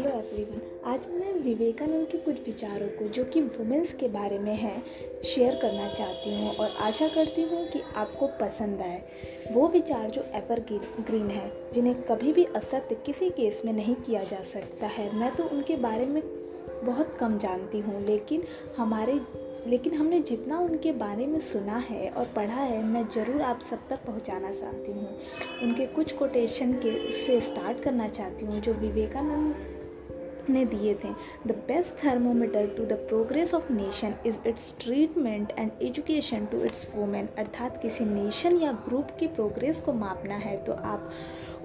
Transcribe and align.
Hello 0.00 0.10
everyone 0.10 0.60
आज 0.90 1.00
मैं 1.06 1.32
विवेकानंद 1.34 2.06
के 2.08 2.18
कुछ 2.18 2.36
विचारों 2.44 2.86
को, 2.88 3.06
जो 3.06 3.24
कि 3.24 3.40
वुमेंस 3.40 3.92
के 3.92 4.08
बारे 4.08 4.38
में 4.38 4.54
है 4.56 4.82
शेयर 5.24 5.54
करना 5.62 5.88
चाहती 5.88 6.30
हूँ 6.34 6.54
और 6.54 6.76
आशा 6.80 7.08
करती 7.08 7.42
हूँ 7.42 7.66
कि 7.68 7.80
आपको 7.96 8.26
पसंद 8.40 8.80
आए। 8.80 9.02
वो 9.52 9.66
विचार 9.68 10.08
जो 10.10 10.22
एवर 10.34 10.60
ग्रीन 10.70 11.28
है, 11.30 11.50
जिन्हें 11.74 12.02
कभी 12.02 12.32
भी 12.32 12.44
असत्य 12.44 12.94
किसी 13.06 13.28
केस 13.30 13.60
में 13.64 13.72
नहीं 13.72 13.94
किया 13.96 14.22
जा 14.24 14.42
सकता 14.42 14.86
है। 14.86 15.12
मैं 15.14 15.34
तो 15.36 15.44
उनके 15.46 15.76
बारे 15.76 16.06
में 16.06 16.22
बहुत 16.84 17.16
कम 17.20 17.36
जानती 17.38 17.78
हूँ, 17.78 18.00
लेकिन 18.06 18.44
हमारे, 18.76 19.20
लेकिन 19.66 19.94
हमने 19.94 20.20
जितना 20.20 20.58
उनके 20.58 20.92
बारे 20.92 21.26
में 21.26 21.38
सुना 21.42 21.76
है 21.80 22.08
और 22.10 22.32
पढ़ा 22.36 22.62
है, 22.62 22.82
मैं 22.84 23.06
ज़रूर 23.08 23.42
आप 23.42 23.60
सब 23.70 23.86
तक 23.90 24.06
पहुंचाना 24.06 24.52
चाहती 24.52 24.92
हूँ। 24.92 25.18
उनके 25.62 25.86
कुछ 25.88 26.12
कोटेशन 26.12 26.72
के 26.84 27.12
से 27.26 27.40
स्टार्ट 27.40 27.82
करना 27.82 28.08
चाहती 28.08 28.46
हूँ, 28.46 28.60
जो 28.60 28.72
विवेकानंद 28.74 29.78
ने 30.50 30.64
दिए 30.64 30.94
थे। 30.94 31.08
The 31.46 31.56
best 31.68 32.04
thermometer 32.04 32.66
to 32.66 32.84
the 32.84 32.92
progress 33.08 33.54
of 33.54 33.72
nation 33.72 34.14
is 34.26 34.48
its 34.48 34.74
treatment 34.80 35.52
and 35.58 35.70
education 35.82 36.46
to 36.46 36.62
its 36.64 36.86
women 36.94 37.28
अर्थात 37.38 37.82
किसी 37.82 38.04
नेशन 38.04 38.56
या 38.56 38.72
ग्रुप 38.88 39.08
की 39.20 39.26
प्रोग्रेस 39.26 39.76
को 39.76 39.92
मापना 39.92 40.34
है 40.34 40.56
तो 40.64 40.72
आप 40.72 41.10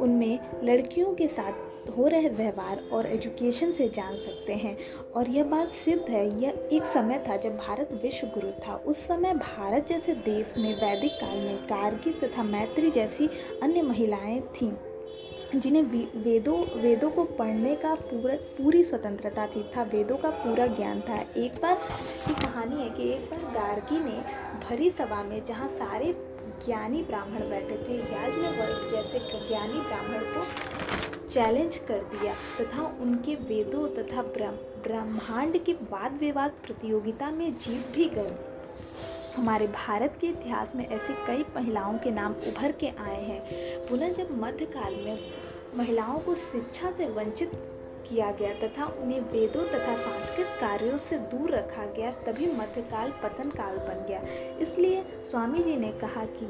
उनमें 0.00 0.38
लड़कियों 0.64 1.14
के 1.14 1.28
साथ 1.28 1.52
हो 1.96 2.06
रहे 2.08 2.28
व्यवहार 2.28 2.80
और 2.92 3.06
एजुकेशन 3.06 3.72
से 3.72 3.88
जान 3.88 4.16
सकते 4.16 4.52
हैं। 4.52 4.76
और 5.16 5.28
यह 5.28 5.44
बात 5.44 5.68
सिद्ध 5.68 6.02
है, 6.10 6.42
यह 6.42 6.68
एक 6.72 6.82
समय 6.84 7.24
था 7.28 7.36
जब 7.36 7.56
भारत 7.56 7.88
विश्व 8.02 8.26
गुरु 8.26 8.50
था। 8.66 8.76
उस 8.86 9.06
समय 9.06 9.34
भारत 9.34 9.86
जैसे 9.88 10.14
देश 10.14 10.54
में 10.58 10.74
वैदिक 10.74 11.12
काल 11.12 11.38
में 11.38 11.56
कारगिल 11.64 12.12
तथा 12.12 12.42
मैत्री 12.42 12.90
जैसी 12.90 13.28
अन्य 13.62 13.82
महिलाएँ 13.82 14.40
थीं। 14.40 14.72
जिन्हें 15.54 15.82
वेदों 16.24 16.56
वेदों 16.80 17.10
को 17.10 17.24
पढ़ने 17.24 17.74
का 17.76 17.94
पूरा, 17.94 18.34
पूरी 18.56 18.82
स्वतंत्रता 18.84 19.46
थी, 19.46 19.62
था, 19.76 19.82
वेदों 19.82 20.16
का 20.16 20.30
पूरा 20.30 20.66
ज्ञान 20.66 21.00
था। 21.00 21.18
एक 21.36 21.54
बार 21.62 21.74
की 22.26 22.34
कहानी 22.34 22.82
है 22.82 22.88
कि 22.90 23.08
एक 23.08 23.30
बार 23.30 23.44
गार्गी 23.54 23.98
ने 24.04 24.20
भरी 24.60 24.90
सभा 24.90 25.22
में, 25.22 25.44
जहाँ 25.44 25.68
सारे 25.68 26.12
ज्ञानी 26.64 27.02
ब्राह्मण 27.02 27.48
बैठे 27.50 27.76
थे, 27.78 27.98
याज्ञवल्क 28.12 28.88
जैसे 28.92 29.18
ज्ञानी 29.48 29.80
ब्राह्मण 29.80 30.24
को 30.32 31.28
चैलेंज 31.28 31.76
कर 31.76 31.98
दिया 32.12 32.34
तथा 32.60 32.84
उनके 33.00 33.34
वेदों 33.34 33.86
तथा 33.88 34.22
ब्रह्मांड 34.22 35.64
के 35.64 35.72
वाद 35.72 36.18
विवाद 36.20 36.50
प्रतियोगिता 36.66 37.30
में 37.30 37.56
जीत 37.56 37.94
भी 37.94 38.08
गए 38.08 38.36
हमारे 39.36 39.66
भारत 39.66 40.16
के 40.20 40.26
इतिहास 40.26 40.72
में 40.76 40.86
ऐसी 40.86 41.12
कई 41.26 41.44
महिलाओं 41.56 41.98
के 41.98 42.10
नाम 42.10 42.32
उभर 42.48 42.72
के 42.72 42.88
आए 43.00 43.22
हैं। 43.22 43.40
पुनः 43.88 44.12
जब 44.12 44.28
मध्यकाल 44.42 44.94
में 44.94 45.18
महिलाओं 45.76 46.18
को 46.18 46.34
शिक्षा 46.34 46.90
से 46.90 47.08
वंचित 47.10 47.52
किया 48.08 48.30
गया 48.30 48.52
तथा 48.58 48.84
उन्हें 49.02 49.20
वेदों 49.20 49.64
तथा 49.64 49.94
सांस्कृतिक 49.96 50.46
कार्यों 50.60 50.98
से 50.98 51.18
दूर 51.32 51.50
रखा 51.50 51.86
गया, 51.86 52.10
तभी 52.26 52.46
मध्यकाल 52.52 53.10
पतन 53.22 53.50
काल 53.50 53.78
बन 53.78 54.04
गया। 54.08 54.20
इसलिए 54.60 55.02
स्वामी 55.30 55.62
जी 55.62 55.76
ने 55.76 55.92
कहा 55.92 56.24
कि 56.36 56.46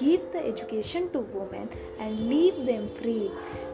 give 0.00 0.30
the 0.34 0.42
education 0.44 1.08
to 1.08 1.20
women 1.32 1.68
and 2.00 2.18
leave 2.20 2.64
them 2.66 2.86
free 2.98 3.18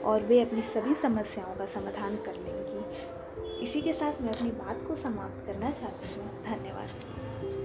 और 0.05 0.23
वे 0.23 0.41
अपनी 0.41 0.63
सभी 0.75 0.95
समस्याओं 0.95 1.55
का 1.57 1.67
समाधान 1.75 2.17
कर 2.17 2.37
लेंगी। 2.37 3.65
इसी 3.65 3.83
के 3.83 3.93
साथ 3.93 4.23
मैं 4.23 4.33
अपनी 4.33 4.51
बात 4.51 4.87
को 4.89 4.97
समाप्त 4.97 5.47
करना 5.47 5.71
चाहती 5.71 6.21
हूँ। 6.21 6.31
धन्यवाद। 6.45 7.56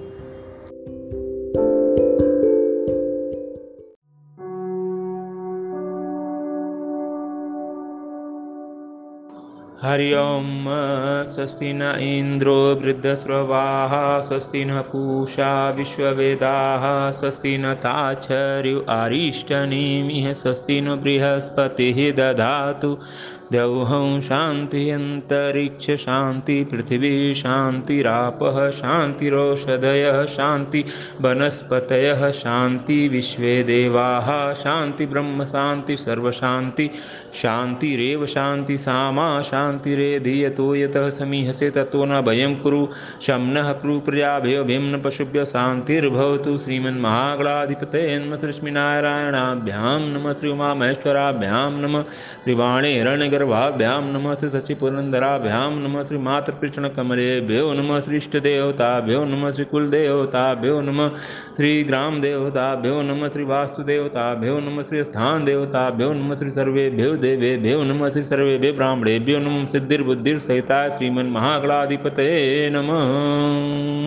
हरि 9.83 10.11
ओम 10.13 10.65
स्वस्ति 11.33 11.71
न 11.75 11.83
इन्द्रो 12.07 12.55
वृद्धस्रवाः 12.81 13.93
स्वस्ति 14.27 14.63
न 14.65 14.81
पूषा 14.91 15.53
विश्ववेदाः 15.77 16.83
स्वस्ति 17.19 17.57
न 17.57 17.73
ताच्छर्यु 17.85 18.79
अरिष्टनेमिः 18.95 20.31
स्वस्ति 20.41 20.79
न 20.81 20.95
बृहस्पतिः 21.03 21.99
दधातु 22.19 22.91
द्यौहं 23.51 24.21
शान्ति 24.21 24.89
अन्तरिक्ष 24.89 25.91
शान्ति 25.91 26.63
पृथिवी 26.63 27.33
शान्तिरापः 27.33 28.71
शान्तिरोषधयः 28.71 30.25
शान्ति, 30.25 30.85
वनस्पतयः 31.21 32.31
शान्ति, 32.31 33.07
विश्वे 33.07 33.63
देवाः 33.63 34.53
शान्ति, 34.53 35.05
ब्रह्म 35.05 35.43
शान्ति, 35.43 35.97
सर्वशान्ति, 35.97 36.89
शान्तिरेव 37.33 38.25
शान्ति, 38.25 38.77
सामा 38.77 39.41
शान्तिरेधीयतो 39.41 40.75
यतः 40.75 41.09
समीहसे 41.09 41.69
तत्त्वो 41.69 42.05
न 42.05 42.21
भयं 42.21 42.55
कुरु, 42.55 42.87
शम्नः 43.21 43.73
कुरु, 43.73 43.99
प्रजाभ्यो 43.99 44.63
भिन्न 44.63 45.01
पशुभ्य 45.01 45.45
शान्तिर्भवतु, 45.45 46.57
श्रीमन्महागणाधिपतये 46.57 48.19
नमः 48.19 48.37
श्रीलक्ष्मीनारायणाभ्यां 48.37 49.99
नमः 50.01 50.33
श्री 50.33 50.49
उमामहेश्वराभ्यां 50.49 51.71
नमः 51.71 52.01
श्रीवाणेरण्यगर 52.43 53.40
गर्भाभ्यां 53.41 54.01
नम 54.05 54.25
श्री 54.33 54.49
सचिपुरंदराभ्यां 54.49 55.69
नम 55.75 55.95
श्री 56.03 56.17
मातृकृष्णकमलेभ्यो 56.17 57.73
नमः 57.73 57.99
श्री 57.99 58.19
भ्यो 59.01 59.23
नम 59.25 59.49
श्री 59.51 59.65
कुलदेवताभ्यो 59.65 60.81
नमः 60.81 61.07
श्री 61.57 61.71
ग्राम 61.83 62.21
देवता 62.21 62.65
भ्यो 62.75 63.01
नम 63.01 63.27
श्री 63.27 63.43
वास्तुदेवताभ्यो 63.43 64.59
नम 64.59 64.81
श्री 64.81 65.03
स्थान 65.03 65.45
देवता 65.45 65.89
भ्यो 65.89 66.11
नम 66.13 66.35
श्री 66.35 66.49
सर्वेभ्यो 66.49 67.15
देवेभ्यो 67.17 67.83
नम 67.83 68.07
श्री 68.09 68.23
सर्वेभ्यो 68.23 68.73
ब्राह्मणेभ्यो 68.73 69.39
नमः 69.39 69.65
सिद्धिर्बुद्धिर्सहिता 69.65 70.79
श्रीमन्महागणाधिपतये 70.97 72.69
नमः। 72.73 74.00